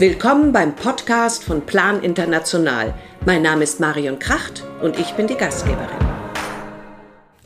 [0.00, 2.94] Willkommen beim Podcast von Plan International.
[3.26, 6.09] Mein Name ist Marion Kracht und ich bin die Gastgeberin.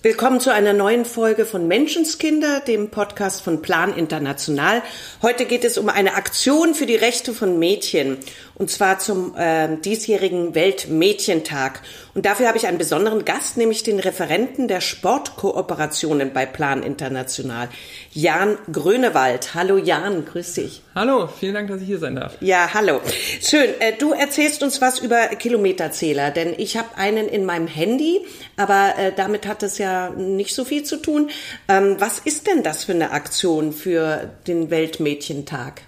[0.05, 4.83] Willkommen zu einer neuen Folge von Menschenskinder, dem Podcast von Plan International.
[5.23, 8.19] Heute geht es um eine Aktion für die Rechte von Mädchen
[8.55, 11.81] und zwar zum äh, diesjährigen Weltmädchentag.
[12.13, 17.71] Und dafür habe ich einen besonderen Gast, nämlich den Referenten der Sportkooperationen bei Plan International,
[18.13, 19.55] Jan Grönewald.
[19.55, 20.83] Hallo Jan, grüß dich.
[20.95, 22.37] Hallo, vielen Dank, dass ich hier sein darf.
[22.41, 23.01] Ja, hallo.
[23.41, 23.71] Schön.
[23.81, 28.21] Äh, du erzählst uns was über Kilometerzähler, denn ich habe einen in meinem Handy,
[28.59, 31.31] aber äh, damit hat es ja nicht so viel zu tun.
[31.69, 35.83] Ähm, was ist denn das für eine Aktion für den Weltmädchentag?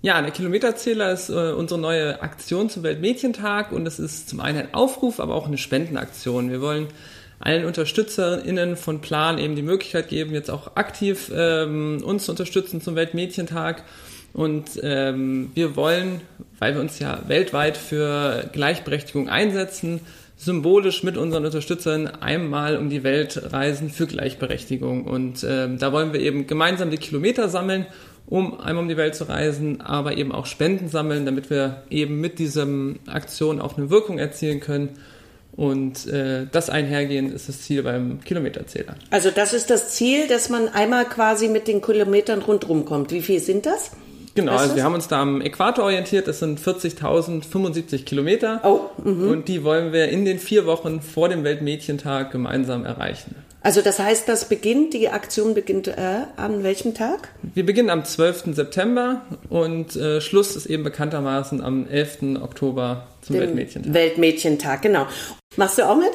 [0.00, 4.58] Ja, der Kilometerzähler ist äh, unsere neue Aktion zum Weltmädchentag und es ist zum einen
[4.58, 6.50] ein Aufruf, aber auch eine Spendenaktion.
[6.50, 6.86] Wir wollen
[7.40, 12.80] allen UnterstützerInnen von Plan eben die Möglichkeit geben, jetzt auch aktiv ähm, uns zu unterstützen
[12.80, 13.82] zum Weltmädchentag.
[14.32, 16.20] Und ähm, wir wollen,
[16.58, 20.00] weil wir uns ja weltweit für Gleichberechtigung einsetzen,
[20.38, 25.04] symbolisch mit unseren Unterstützern einmal um die Welt reisen für Gleichberechtigung.
[25.04, 27.86] Und ähm, da wollen wir eben gemeinsam die Kilometer sammeln
[28.30, 32.20] um einmal um die Welt zu reisen, aber eben auch Spenden sammeln, damit wir eben
[32.20, 32.66] mit dieser
[33.06, 34.90] Aktion auch eine Wirkung erzielen können.
[35.56, 38.94] Und äh, das einhergehend ist das Ziel beim Kilometerzähler.
[39.10, 43.10] Also das ist das Ziel, dass man einmal quasi mit den Kilometern rundherum kommt.
[43.10, 43.90] Wie viel sind das?
[44.38, 46.28] Genau, weißt also wir haben uns da am Äquator orientiert.
[46.28, 48.60] Das sind 40.075 Kilometer.
[48.62, 49.32] Oh, mh.
[49.32, 53.34] und die wollen wir in den vier Wochen vor dem Weltmädchentag gemeinsam erreichen.
[53.62, 57.30] Also das heißt, das beginnt, die Aktion beginnt äh, an welchem Tag?
[57.54, 58.54] Wir beginnen am 12.
[58.54, 62.40] September und äh, Schluss ist eben bekanntermaßen am 11.
[62.40, 63.92] Oktober zum Dem Weltmädchentag.
[63.92, 65.08] Weltmädchentag, genau.
[65.56, 66.12] Machst du auch mit?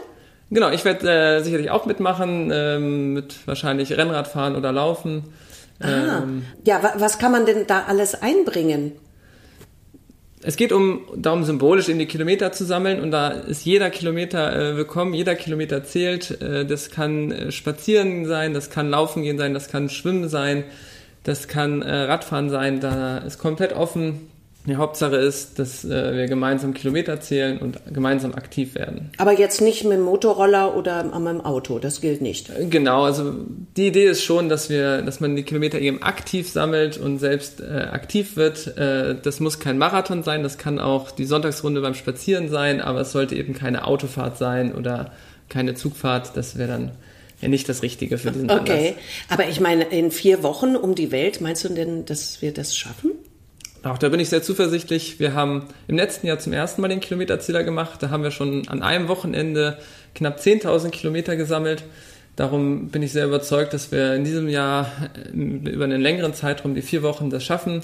[0.50, 5.26] Genau, ich werde äh, sicherlich auch mitmachen, ähm, mit wahrscheinlich Rennradfahren oder Laufen.
[5.84, 8.94] Ah, ähm, ja, was kann man denn da alles einbringen?
[10.44, 14.54] es geht um darum, symbolisch in die Kilometer zu sammeln und da ist jeder Kilometer
[14.56, 16.42] äh, willkommen, jeder Kilometer zählt.
[16.42, 20.66] Äh, das kann äh, Spazieren sein, das kann Laufen gehen sein, das kann Schwimmen sein,
[21.24, 22.82] das kann äh, Radfahren sein.
[22.82, 24.30] Da ist komplett offen.
[24.66, 29.10] Die Hauptsache ist, dass äh, wir gemeinsam Kilometer zählen und gemeinsam aktiv werden.
[29.18, 32.50] Aber jetzt nicht mit dem Motorroller oder mit dem Auto, das gilt nicht.
[32.50, 33.34] Äh, genau, also
[33.76, 37.60] die Idee ist schon, dass wir, dass man die Kilometer eben aktiv sammelt und selbst
[37.60, 38.78] äh, aktiv wird.
[38.78, 43.02] Äh, das muss kein Marathon sein, das kann auch die Sonntagsrunde beim Spazieren sein, aber
[43.02, 45.12] es sollte eben keine Autofahrt sein oder
[45.50, 46.38] keine Zugfahrt.
[46.38, 46.92] Das wäre dann
[47.42, 48.94] ja nicht das Richtige für diesen Okay, Anlass.
[49.28, 52.78] aber ich meine, in vier Wochen um die Welt, meinst du denn, dass wir das
[52.78, 53.12] schaffen?
[53.84, 55.20] Auch da bin ich sehr zuversichtlich.
[55.20, 58.02] Wir haben im letzten Jahr zum ersten Mal den Kilometerzähler gemacht.
[58.02, 59.78] Da haben wir schon an einem Wochenende
[60.16, 61.84] knapp 10.000 Kilometer gesammelt.
[62.38, 64.90] Darum bin ich sehr überzeugt, dass wir in diesem Jahr
[65.34, 67.82] äh, über einen längeren Zeitraum, die vier Wochen, das schaffen.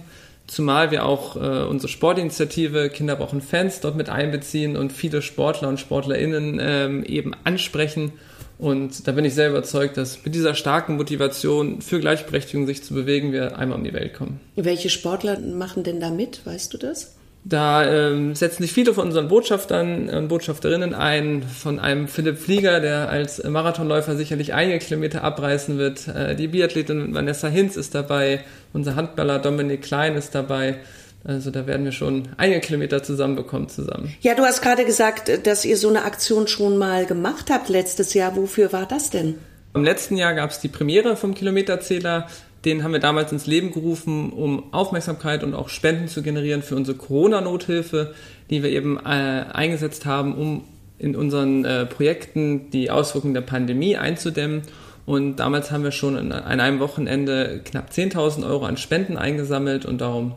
[0.48, 5.68] Zumal wir auch äh, unsere Sportinitiative Kinder brauchen Fans dort mit einbeziehen und viele Sportler
[5.68, 8.14] und Sportlerinnen ähm, eben ansprechen
[8.60, 12.94] und da bin ich sehr überzeugt, dass mit dieser starken Motivation für Gleichberechtigung sich zu
[12.94, 14.42] bewegen, wir einmal um die Welt kommen.
[14.58, 16.46] Welche Sportler machen denn da mit?
[16.46, 17.16] Weißt du das?
[17.46, 22.82] Da ähm, setzen sich viele von unseren Botschaftern und Botschafterinnen ein, von einem Philipp Flieger,
[22.82, 26.10] der als Marathonläufer sicherlich einige Kilometer abreißen wird.
[26.10, 28.42] Äh, die Biathletin Vanessa Hinz ist dabei,
[28.74, 30.80] unser Handballer Dominik Klein ist dabei.
[31.24, 34.14] Also da werden wir schon einige Kilometer zusammenbekommen zusammen.
[34.22, 38.14] Ja, du hast gerade gesagt, dass ihr so eine Aktion schon mal gemacht habt letztes
[38.14, 38.36] Jahr.
[38.36, 39.36] Wofür war das denn?
[39.74, 42.28] Im letzten Jahr gab es die Premiere vom Kilometerzähler.
[42.66, 46.76] Den haben wir damals ins Leben gerufen, um Aufmerksamkeit und auch Spenden zu generieren für
[46.76, 48.14] unsere Corona-Nothilfe,
[48.50, 50.64] die wir eben äh, eingesetzt haben, um
[50.98, 54.64] in unseren äh, Projekten die Auswirkungen der Pandemie einzudämmen.
[55.06, 60.02] Und damals haben wir schon an einem Wochenende knapp 10.000 Euro an Spenden eingesammelt und
[60.02, 60.36] darum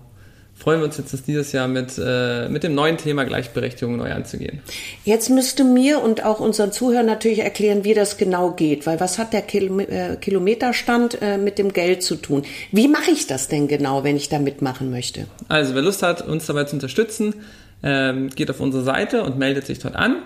[0.62, 4.12] freuen wir uns jetzt, das dieses Jahr mit, äh, mit dem neuen Thema Gleichberechtigung neu
[4.12, 4.60] anzugehen.
[5.04, 9.18] Jetzt müsste mir und auch unseren Zuhörern natürlich erklären, wie das genau geht, weil was
[9.18, 12.44] hat der Kil äh, Kilometerstand äh, mit dem Geld zu tun?
[12.70, 15.26] Wie mache ich das denn genau, wenn ich da mitmachen möchte?
[15.48, 17.34] Also wer Lust hat, uns dabei zu unterstützen,
[17.82, 20.22] ähm, geht auf unsere Seite und meldet sich dort an.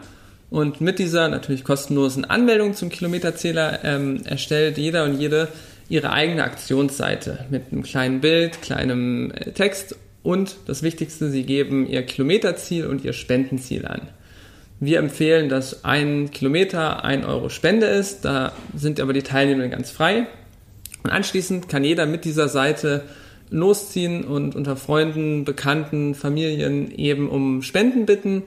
[0.51, 5.49] Und mit dieser natürlich kostenlosen Anmeldung zum Kilometerzähler ähm, erstellt jeder und jede
[5.89, 9.97] ihre eigene Aktionsseite mit einem kleinen Bild, kleinem äh, Text
[10.27, 14.09] und das Wichtigste, sie geben ihr Kilometerziel und ihr Spendenziel an.
[14.81, 18.25] Wir empfehlen, dass ein Kilometer ein Euro Spende ist.
[18.25, 20.27] Da sind aber die Teilnehmer ganz frei.
[21.05, 23.05] Und anschließend kann jeder mit dieser Seite
[23.51, 28.43] losziehen und unter Freunden, Bekannten, Familien eben um Spenden bitten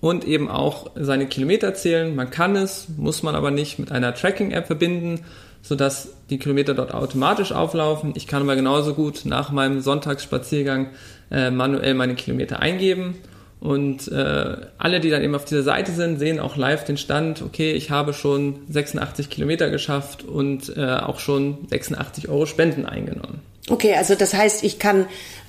[0.00, 2.16] und eben auch seine Kilometer zählen.
[2.16, 5.20] Man kann es, muss man aber nicht mit einer Tracking-App verbinden,
[5.68, 8.14] sodass die Kilometer dort automatisch auflaufen.
[8.16, 10.88] Ich kann aber genauso gut nach meinem Sonntagsspaziergang
[11.30, 13.16] äh, manuell meine Kilometer eingeben.
[13.60, 17.42] Und äh, alle, die dann eben auf dieser Seite sind, sehen auch live den Stand,
[17.42, 23.40] okay, ich habe schon 86 Kilometer geschafft und äh, auch schon 86 Euro Spenden eingenommen.
[23.68, 25.04] Okay, also das heißt, ich kann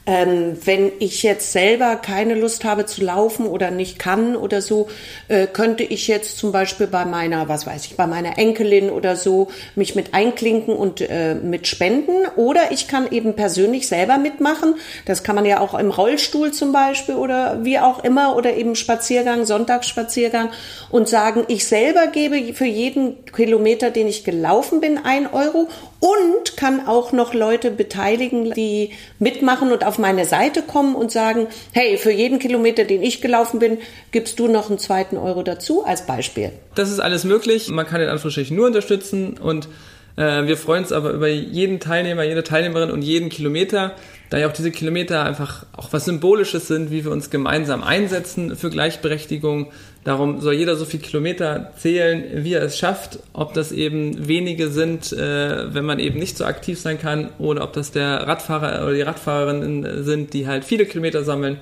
[0.09, 4.87] ähm, wenn ich jetzt selber keine Lust habe zu laufen oder nicht kann oder so,
[5.27, 9.15] äh, könnte ich jetzt zum Beispiel bei meiner, was weiß ich, bei meiner Enkelin oder
[9.15, 12.25] so mich mit einklinken und äh, mit spenden.
[12.37, 14.73] Oder ich kann eben persönlich selber mitmachen.
[15.05, 18.75] Das kann man ja auch im Rollstuhl zum Beispiel oder wie auch immer oder eben
[18.75, 20.49] Spaziergang, Sonntagsspaziergang
[20.89, 25.67] und sagen, ich selber gebe für jeden Kilometer, den ich gelaufen bin, ein Euro
[25.99, 31.47] und kann auch noch Leute beteiligen, die mitmachen und auf meine Seite kommen und sagen,
[31.71, 33.79] hey, für jeden Kilometer, den ich gelaufen bin,
[34.11, 36.51] gibst du noch einen zweiten Euro dazu als Beispiel.
[36.75, 37.69] Das ist alles möglich.
[37.69, 39.67] Man kann den Anführungsstrichen nur unterstützen und
[40.15, 43.95] äh, wir freuen uns aber über jeden Teilnehmer, jede Teilnehmerin und jeden Kilometer,
[44.29, 48.55] da ja auch diese Kilometer einfach auch was Symbolisches sind, wie wir uns gemeinsam einsetzen
[48.55, 49.71] für Gleichberechtigung.
[50.03, 53.19] Darum soll jeder so viele Kilometer zählen, wie er es schafft.
[53.33, 57.63] Ob das eben wenige sind, äh, wenn man eben nicht so aktiv sein kann, oder
[57.63, 61.57] ob das der Radfahrer oder die Radfahrerin sind, die halt viele Kilometer sammeln.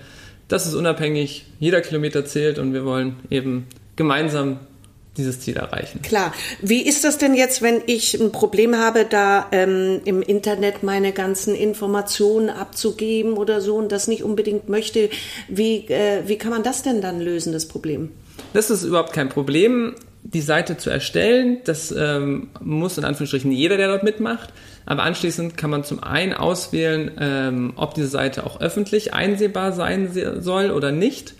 [0.47, 1.45] Das ist unabhängig.
[1.59, 4.59] Jeder Kilometer zählt und wir wollen eben gemeinsam
[5.17, 6.01] dieses Ziel erreichen.
[6.03, 6.31] Klar.
[6.61, 11.11] Wie ist das denn jetzt, wenn ich ein Problem habe, da ähm, im Internet meine
[11.11, 15.09] ganzen Informationen abzugeben oder so und das nicht unbedingt möchte?
[15.47, 18.11] Wie, äh, wie kann man das denn dann lösen, das Problem?
[18.57, 19.93] Das ist überhaupt kein Problem,
[20.23, 21.59] die Seite zu erstellen.
[21.65, 24.51] Das ähm, muss in Anführungsstrichen jeder, der dort mitmacht.
[24.87, 30.09] Aber anschließend kann man zum einen auswählen, ähm, ob diese Seite auch öffentlich einsehbar sein
[30.39, 31.35] soll oder nicht.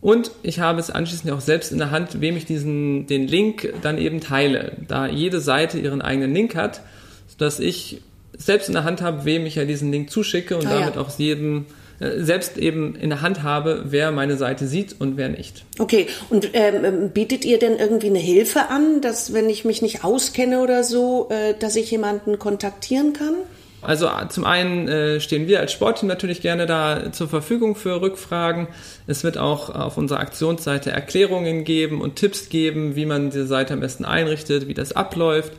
[0.00, 3.74] Und ich habe es anschließend auch selbst in der Hand, wem ich diesen, den Link
[3.82, 6.82] dann eben teile, da jede Seite ihren eigenen Link hat,
[7.26, 8.02] sodass ich
[8.38, 11.00] selbst in der Hand habe, wem ich ja diesen Link zuschicke und ah, damit ja.
[11.00, 11.66] auch jedem
[12.16, 15.64] selbst eben in der Hand habe, wer meine Seite sieht und wer nicht.
[15.78, 20.04] Okay, und ähm, bietet ihr denn irgendwie eine Hilfe an, dass wenn ich mich nicht
[20.04, 23.34] auskenne oder so, äh, dass ich jemanden kontaktieren kann?
[23.82, 28.68] Also zum einen äh, stehen wir als Sportteam natürlich gerne da zur Verfügung für Rückfragen.
[29.08, 33.74] Es wird auch auf unserer Aktionsseite Erklärungen geben und Tipps geben, wie man die Seite
[33.74, 35.52] am besten einrichtet, wie das abläuft.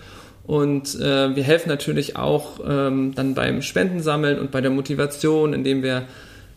[0.45, 5.83] Und äh, wir helfen natürlich auch ähm, dann beim Spendensammeln und bei der Motivation, indem
[5.83, 6.03] wir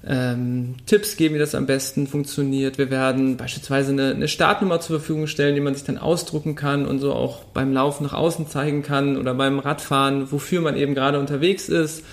[0.08, 2.78] ähm, Tipps geben, wie das am besten funktioniert.
[2.78, 6.86] Wir werden beispielsweise eine, eine Startnummer zur Verfügung stellen, die man sich dann ausdrucken kann
[6.86, 10.94] und so auch beim Laufen nach außen zeigen kann oder beim Radfahren, wofür man eben
[10.94, 12.04] gerade unterwegs ist.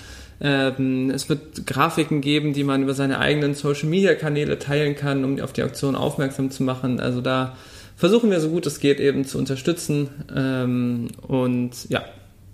[0.42, 5.54] Ähm, es wird Grafiken geben, die man über seine eigenen Social-Media-Kanäle teilen kann, um auf
[5.54, 7.00] die Auktion aufmerksam zu machen.
[7.00, 7.56] Also da
[7.96, 10.10] versuchen wir so gut es geht eben zu unterstützen.
[10.36, 12.04] Ähm, und ja,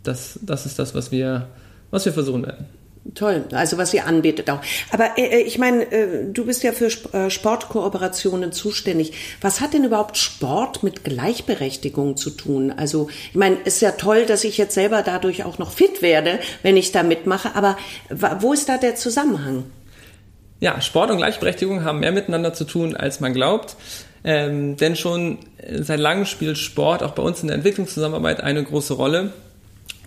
[0.04, 1.48] das, das ist das, was wir,
[1.92, 2.66] was wir versuchen werden.
[3.16, 4.60] Toll, also was ihr anbietet auch.
[4.92, 9.14] Aber äh, äh ich meine, äh, du bist ja für äh, Sportkooperationen zuständig.
[9.42, 12.74] Was hat denn überhaupt Sport mit Gleichberechtigung zu tun?
[12.76, 16.02] Also ich meine, es ist ja toll, dass ich jetzt selber dadurch auch noch fit
[16.02, 17.56] werde, wenn ich da mitmache.
[17.56, 17.78] Aber
[18.40, 19.64] wo ist da der Zusammenhang?
[20.60, 23.78] Ja, Sport und Gleichberechtigung haben mehr miteinander zu tun, als man glaubt.
[24.24, 25.40] Ähm, denn schon
[25.80, 29.32] seit langem spielt Sport auch bei uns in der Entwicklungszusammenarbeit eine große Rolle.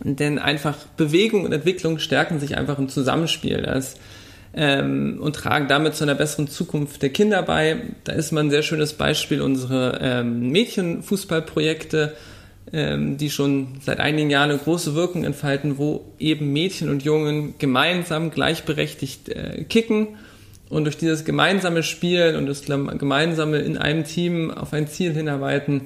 [0.02, 3.96] Denn einfach Bewegung und Entwicklung stärken sich einfach im Zusammenspiel das,
[4.54, 7.82] ähm, und tragen damit zu einer besseren Zukunft der Kinder bei.
[8.04, 12.14] Da ist mal ein sehr schönes Beispiel unsere ähm, Mädchenfußballprojekte,
[12.72, 17.54] ähm, die schon seit einigen Jahren eine große Wirkung entfalten, wo eben Mädchen und Jungen
[17.58, 20.08] gemeinsam gleichberechtigt äh, kicken
[20.68, 25.82] und durch dieses gemeinsame Spielen und das gemeinsame in einem Team auf ein Ziel hinarbeiten,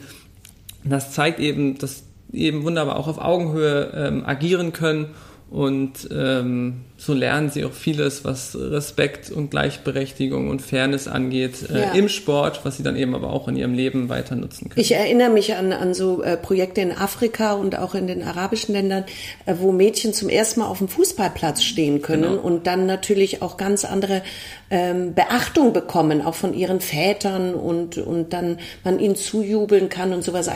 [0.84, 5.14] das zeigt eben, dass eben wunderbar auch auf Augenhöhe ähm, agieren können
[5.56, 11.80] und ähm, so lernen sie auch vieles, was Respekt und Gleichberechtigung und Fairness angeht äh,
[11.80, 11.92] ja.
[11.92, 14.78] im Sport, was sie dann eben aber auch in ihrem Leben weiter nutzen können.
[14.82, 18.74] Ich erinnere mich an, an so äh, Projekte in Afrika und auch in den arabischen
[18.74, 19.04] Ländern,
[19.46, 22.42] äh, wo Mädchen zum ersten Mal auf dem Fußballplatz stehen können genau.
[22.42, 24.20] und dann natürlich auch ganz andere
[24.68, 30.22] ähm, Beachtung bekommen, auch von ihren Vätern und, und dann man ihnen zujubeln kann und
[30.22, 30.50] sowas.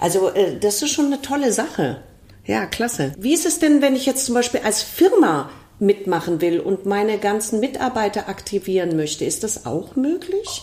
[0.00, 1.96] Also äh, das ist schon eine tolle Sache.
[2.46, 3.14] Ja, klasse.
[3.18, 7.18] Wie ist es denn, wenn ich jetzt zum Beispiel als Firma mitmachen will und meine
[7.18, 9.24] ganzen Mitarbeiter aktivieren möchte?
[9.24, 10.62] Ist das auch möglich?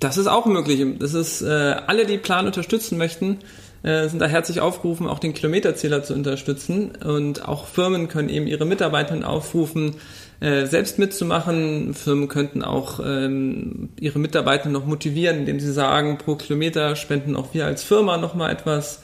[0.00, 0.84] Das ist auch möglich.
[0.98, 1.46] Das ist, äh,
[1.86, 3.38] alle, die Plan unterstützen möchten,
[3.82, 6.92] äh, sind da herzlich aufgerufen, auch den Kilometerzähler zu unterstützen.
[7.04, 9.96] Und auch Firmen können eben ihre Mitarbeiter aufrufen,
[10.40, 11.94] äh, selbst mitzumachen.
[11.94, 17.52] Firmen könnten auch ähm, ihre Mitarbeiter noch motivieren, indem sie sagen, pro Kilometer spenden auch
[17.52, 19.00] wir als Firma nochmal etwas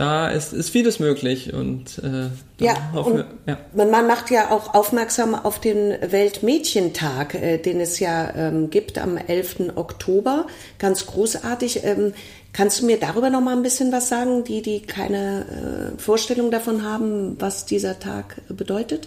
[0.00, 2.30] da ist, ist vieles möglich und äh,
[2.64, 3.58] ja, und wir, ja.
[3.74, 9.18] Man macht ja auch aufmerksam auf den Weltmädchentag, äh, den es ja ähm, gibt am
[9.18, 9.72] 11.
[9.76, 10.46] Oktober.
[10.78, 11.84] Ganz großartig.
[11.84, 12.14] Ähm,
[12.54, 16.50] kannst du mir darüber noch mal ein bisschen was sagen, die, die keine äh, Vorstellung
[16.50, 19.06] davon haben, was dieser Tag bedeutet?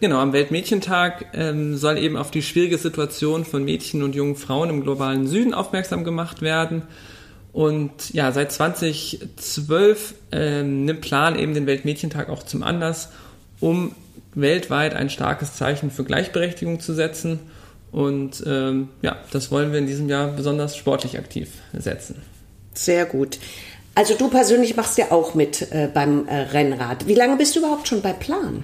[0.00, 4.70] Genau, am Weltmädchentag ähm, soll eben auf die schwierige Situation von Mädchen und jungen Frauen
[4.70, 6.84] im globalen Süden aufmerksam gemacht werden.
[7.52, 13.10] Und ja, seit 2012 ähm, nimmt Plan eben den Weltmädchentag auch zum Anlass,
[13.58, 13.94] um
[14.34, 17.40] weltweit ein starkes Zeichen für Gleichberechtigung zu setzen.
[17.90, 22.22] Und ähm, ja, das wollen wir in diesem Jahr besonders sportlich aktiv setzen.
[22.74, 23.38] Sehr gut.
[23.96, 27.08] Also du persönlich machst ja auch mit äh, beim äh, Rennrad.
[27.08, 28.62] Wie lange bist du überhaupt schon bei Plan?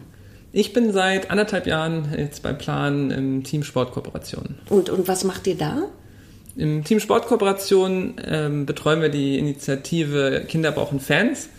[0.53, 4.55] Ich bin seit anderthalb Jahren jetzt bei Plan im Team Sportkooperation.
[4.71, 5.89] Und, und was macht ihr da?
[6.57, 11.51] Im Team Sportkooperation ähm, betreuen wir die Initiative Kinder brauchen Fans.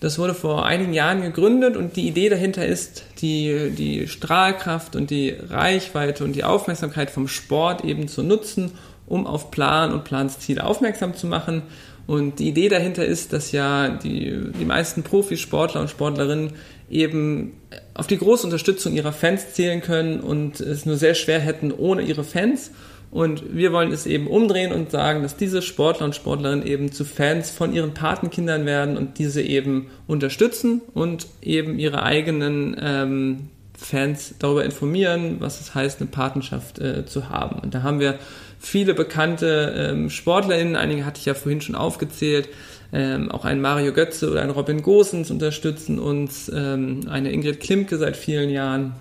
[0.00, 5.08] Das wurde vor einigen Jahren gegründet und die Idee dahinter ist, die, die Strahlkraft und
[5.08, 8.72] die Reichweite und die Aufmerksamkeit vom Sport eben zu nutzen,
[9.06, 11.62] um auf Plan und Plansziele aufmerksam zu machen.
[12.06, 16.52] Und die Idee dahinter ist, dass ja die, die meisten Profisportler und Sportlerinnen
[16.90, 17.54] eben
[17.94, 22.02] auf die große Unterstützung ihrer Fans zählen können und es nur sehr schwer hätten ohne
[22.02, 22.70] ihre Fans.
[23.10, 27.04] Und wir wollen es eben umdrehen und sagen, dass diese Sportler und Sportlerinnen eben zu
[27.04, 34.34] Fans von ihren Patenkindern werden und diese eben unterstützen und eben ihre eigenen ähm, Fans
[34.38, 37.58] darüber informieren, was es heißt, eine Patenschaft äh, zu haben.
[37.60, 38.18] Und da haben wir
[38.58, 42.48] viele bekannte ähm, SportlerInnen, einige hatte ich ja vorhin schon aufgezählt,
[42.92, 47.98] ähm, auch ein Mario Götze oder ein Robin Gosens unterstützen uns, ähm, eine Ingrid Klimke
[47.98, 48.94] seit vielen Jahren,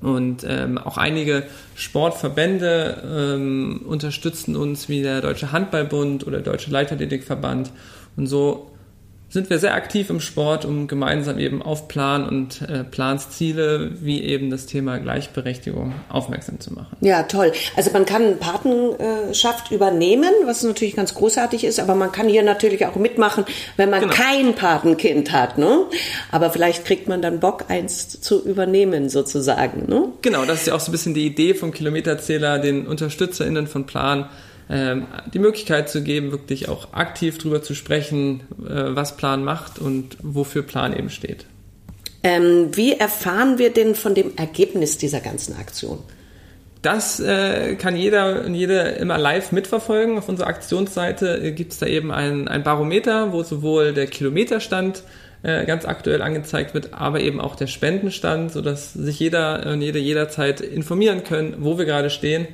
[0.00, 6.70] und ähm, auch einige Sportverbände ähm, unterstützen uns, wie der Deutsche Handballbund oder der Deutsche
[6.70, 7.72] Leichtathletikverband.
[8.16, 8.70] Und so
[9.30, 14.22] sind wir sehr aktiv im Sport, um gemeinsam eben auf Plan und äh, Plansziele wie
[14.22, 16.96] eben das Thema Gleichberechtigung aufmerksam zu machen.
[17.02, 17.52] Ja, toll.
[17.76, 22.86] Also man kann Patenschaft übernehmen, was natürlich ganz großartig ist, aber man kann hier natürlich
[22.86, 23.44] auch mitmachen,
[23.76, 24.14] wenn man genau.
[24.14, 25.58] kein Patenkind hat.
[25.58, 25.84] Ne?
[26.32, 29.86] Aber vielleicht kriegt man dann Bock, eins zu übernehmen sozusagen.
[29.88, 30.08] Ne?
[30.22, 33.84] Genau, das ist ja auch so ein bisschen die Idee vom Kilometerzähler, den UnterstützerInnen von
[33.84, 34.30] Plan
[34.70, 39.78] ähm, die Möglichkeit zu geben, wirklich auch aktiv darüber zu sprechen, äh, was Plan macht
[39.78, 41.46] und wofür Plan eben steht.
[42.22, 46.00] Ähm, wie erfahren wir denn von dem Ergebnis dieser ganzen Aktion?
[46.82, 50.18] Das äh, kann jeder und jede immer live mitverfolgen.
[50.18, 55.02] Auf unserer Aktionsseite äh, gibt es da eben ein, ein Barometer, wo sowohl der Kilometerstand
[55.42, 59.98] äh, ganz aktuell angezeigt wird, aber eben auch der Spendenstand, sodass sich jeder und jede
[59.98, 62.46] jederzeit informieren können, wo wir gerade stehen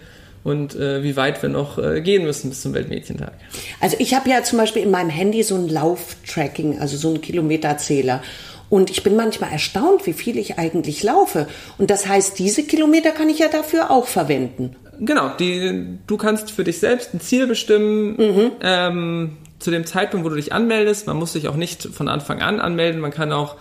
[0.44, 3.32] und äh, wie weit wir noch äh, gehen müssen bis zum Weltmädchentag.
[3.80, 7.20] Also ich habe ja zum Beispiel in meinem Handy so ein Lauftracking, also so ein
[7.20, 8.22] Kilometerzähler.
[8.70, 11.48] Und ich bin manchmal erstaunt, wie viel ich eigentlich laufe.
[11.78, 14.76] Und das heißt, diese Kilometer kann ich ja dafür auch verwenden.
[15.00, 18.16] Genau, die, du kannst für dich selbst ein Ziel bestimmen.
[18.16, 18.52] Mhm.
[18.62, 21.06] Ähm, zu dem Zeitpunkt, wo du dich anmeldest.
[21.06, 23.00] Man muss sich auch nicht von Anfang an anmelden.
[23.00, 23.56] Man kann auch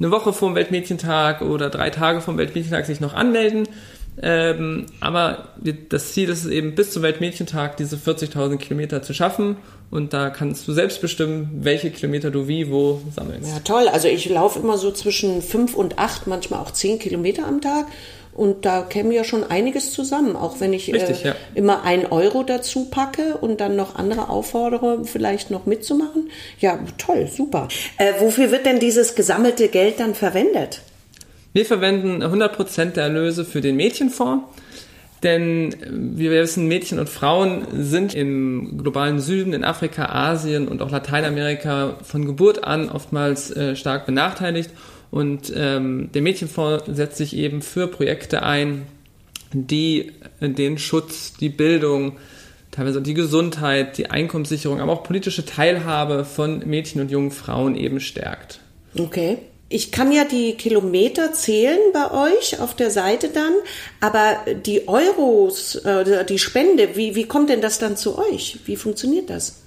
[0.00, 3.68] eine Woche vor dem Weltmädchentag oder drei Tage vor dem Weltmädchentag sich noch anmelden.
[4.22, 5.48] Ähm, aber
[5.88, 9.56] das Ziel ist es eben bis zum Weltmädchentag diese 40.000 Kilometer zu schaffen
[9.90, 13.48] und da kannst du selbst bestimmen, welche Kilometer du wie, wo sammelst.
[13.48, 13.88] Ja, toll.
[13.88, 17.86] Also ich laufe immer so zwischen fünf und acht, manchmal auch zehn Kilometer am Tag.
[18.32, 21.34] Und da käme ja schon einiges zusammen, auch wenn ich Richtig, äh, ja.
[21.54, 26.30] immer ein Euro dazu packe und dann noch andere auffordere, vielleicht noch mitzumachen.
[26.58, 27.68] Ja, toll, super.
[27.96, 30.80] Äh, wofür wird denn dieses gesammelte Geld dann verwendet?
[31.54, 34.44] Wir verwenden 100% der Erlöse für den Mädchenfonds.
[35.22, 40.82] Denn wie wir wissen, Mädchen und Frauen sind im globalen Süden, in Afrika, Asien und
[40.82, 44.70] auch Lateinamerika von Geburt an oftmals äh, stark benachteiligt.
[45.10, 48.82] Und ähm, der Mädchenfonds setzt sich eben für Projekte ein,
[49.52, 52.16] die den Schutz, die Bildung,
[52.72, 58.00] teilweise die Gesundheit, die Einkommenssicherung, aber auch politische Teilhabe von Mädchen und jungen Frauen eben
[58.00, 58.58] stärkt.
[58.98, 59.38] Okay.
[59.68, 63.52] Ich kann ja die Kilometer zählen bei euch auf der Seite dann,
[64.00, 68.58] aber die Euros, äh, die Spende, wie, wie kommt denn das dann zu euch?
[68.66, 69.62] Wie funktioniert das?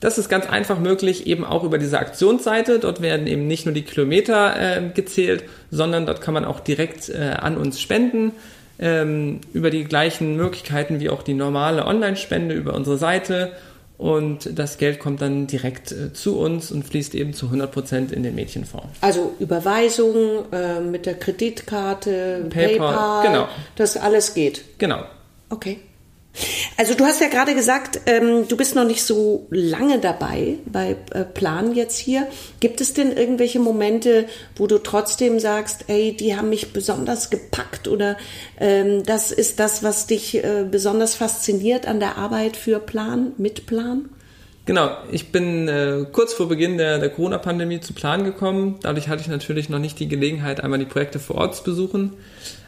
[0.00, 2.78] Das ist ganz einfach möglich, eben auch über diese Aktionsseite.
[2.78, 7.10] Dort werden eben nicht nur die Kilometer äh, gezählt, sondern dort kann man auch direkt
[7.10, 8.32] äh, an uns spenden.
[8.78, 13.52] Ähm, über die gleichen Möglichkeiten wie auch die normale Online-Spende über unsere Seite
[14.00, 18.12] und das Geld kommt dann direkt äh, zu uns und fließt eben zu 100 Prozent
[18.12, 18.88] in den Mädchenfonds.
[19.02, 23.48] Also Überweisung äh, mit der Kreditkarte, PayPal, PayPal, genau.
[23.76, 24.64] das alles geht.
[24.78, 25.02] Genau.
[25.50, 25.80] Okay.
[26.76, 30.96] Also du hast ja gerade gesagt, ähm, du bist noch nicht so lange dabei bei
[31.12, 32.26] äh, Plan jetzt hier.
[32.60, 37.88] Gibt es denn irgendwelche Momente, wo du trotzdem sagst, ey, die haben mich besonders gepackt
[37.88, 38.16] oder
[38.58, 43.66] ähm, das ist das, was dich äh, besonders fasziniert an der Arbeit für Plan, mit
[43.66, 44.08] Plan?
[44.66, 48.78] Genau, ich bin äh, kurz vor Beginn der, der Corona-Pandemie zu Plan gekommen.
[48.82, 52.12] Dadurch hatte ich natürlich noch nicht die Gelegenheit, einmal die Projekte vor Ort zu besuchen.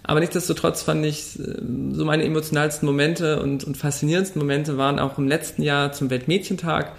[0.03, 1.43] Aber nichtsdestotrotz fand ich, äh,
[1.93, 6.93] so meine emotionalsten Momente und, und faszinierendsten Momente waren auch im letzten Jahr zum Weltmädchentag,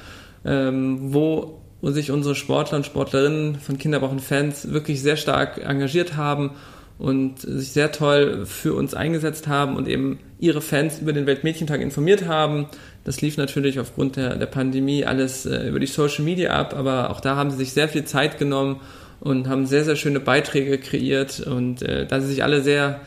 [0.45, 6.51] ähm, wo, sich unsere Sportler und Sportlerinnen von Kinderwochen-Fans wirklich sehr stark engagiert haben
[6.97, 11.81] und sich sehr toll für uns eingesetzt haben und eben ihre Fans über den Weltmädchentag
[11.81, 12.67] informiert haben.
[13.03, 17.09] Das lief natürlich aufgrund der, der Pandemie alles äh, über die Social Media ab, aber
[17.09, 18.79] auch da haben sie sich sehr viel Zeit genommen
[19.19, 23.01] und haben sehr, sehr schöne Beiträge kreiert und äh, da sie sich alle sehr,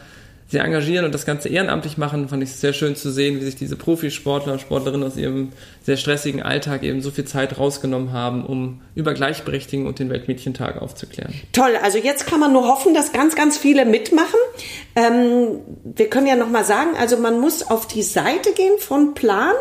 [0.48, 3.44] sehr engagieren und das Ganze ehrenamtlich machen, fand ich es sehr schön zu sehen, wie
[3.44, 5.50] sich diese Profisportler und Sportlerinnen aus ihrem
[5.82, 10.80] sehr stressigen Alltag eben so viel Zeit rausgenommen haben, um über Gleichberechtigung und den Weltmädchentag
[10.80, 11.34] aufzuklären.
[11.52, 14.38] Toll, also jetzt kann man nur hoffen, dass ganz, ganz viele mitmachen.
[14.94, 19.54] Ähm, wir können ja nochmal sagen, also man muss auf die Seite gehen von Plan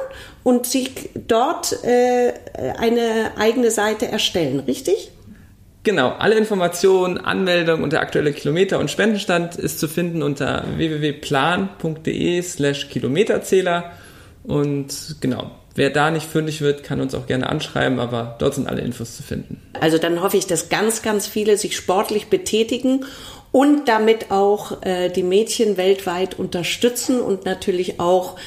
[0.44, 2.34] und sich dort äh,
[2.78, 5.12] eine eigene Seite erstellen, richtig?
[5.86, 12.42] Genau, alle Informationen, Anmeldung und der aktuelle Kilometer- und Spendenstand ist zu finden unter www.plan.de
[12.42, 13.92] slash Kilometerzähler.
[14.44, 18.68] Und genau, wer da nicht fündig wird, kann uns auch gerne anschreiben, aber dort sind
[18.68, 19.62] alle Infos zu finden.
[19.80, 23.06] Also dann hoffe ich, dass ganz, ganz viele sich sportlich betätigen
[23.52, 28.38] und damit auch äh, die Mädchen weltweit unterstützen und natürlich auch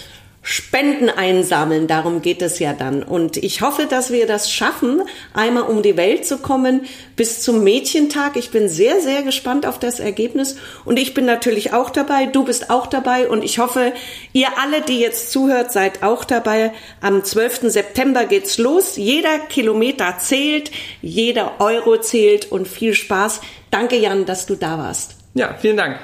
[0.42, 3.02] Spenden einsammeln, darum geht es ja dann.
[3.02, 5.02] Und ich hoffe, dass wir das schaffen,
[5.34, 8.36] einmal um die Welt zu kommen bis zum Mädchentag.
[8.36, 12.44] Ich bin sehr, sehr gespannt auf das Ergebnis und ich bin natürlich auch dabei, du
[12.44, 13.92] bist auch dabei und ich hoffe,
[14.32, 16.72] ihr alle, die jetzt zuhört, seid auch dabei.
[17.00, 17.70] Am 12.
[17.70, 18.96] September geht's los.
[18.96, 20.70] Jeder Kilometer zählt,
[21.02, 23.40] jeder Euro zählt und viel Spaß.
[23.70, 25.16] Danke, Jan, dass du da warst.
[25.34, 25.98] Ja, vielen Dank.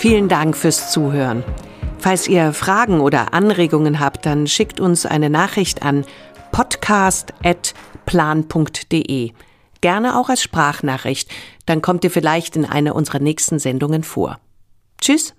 [0.00, 1.44] Vielen Dank fürs Zuhören.
[1.98, 6.06] Falls ihr Fragen oder Anregungen habt, dann schickt uns eine Nachricht an
[6.52, 9.32] podcast.plan.de.
[9.82, 11.30] Gerne auch als Sprachnachricht,
[11.66, 14.40] dann kommt ihr vielleicht in einer unserer nächsten Sendungen vor.
[15.02, 15.34] Tschüss.